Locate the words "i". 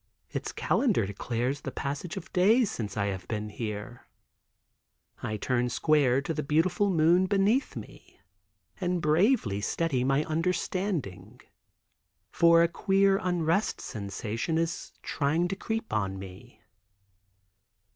2.97-3.05, 5.21-5.37